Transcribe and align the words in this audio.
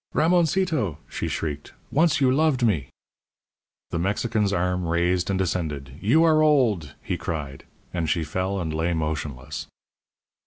"Ramoncito!" 0.15 0.97
she 1.07 1.27
shrieked; 1.27 1.73
"once 1.91 2.19
you 2.19 2.31
loved 2.31 2.65
me." 2.65 2.89
The 3.91 3.99
Mexican's 3.99 4.51
arm 4.51 4.87
raised 4.87 5.29
and 5.29 5.37
descended. 5.37 5.95
"You 6.01 6.23
are 6.23 6.41
old," 6.41 6.95
he 7.03 7.17
cried; 7.17 7.65
and 7.93 8.09
she 8.09 8.23
fell 8.23 8.59
and 8.59 8.73
lay 8.73 8.93
motionless. 8.95 9.67